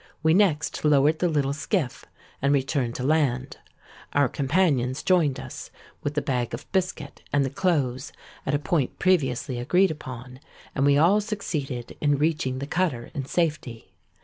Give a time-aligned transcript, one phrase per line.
[0.23, 2.05] We next lowered the little skiff,
[2.41, 3.57] and returned to land.
[4.13, 5.69] Our companions joined us,
[6.01, 8.11] with the bag of biscuit and the clothes,
[8.43, 10.39] at a point previously agreed upon;
[10.73, 13.93] and we all succeeded in reaching the cutter in safety.